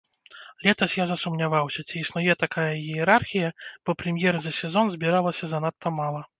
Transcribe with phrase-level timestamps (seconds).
[0.67, 3.53] Летась я засумняваўся, ці існуе такая іерархія,
[3.85, 6.29] бо прэм'ер за сезон збіралася занадта мала.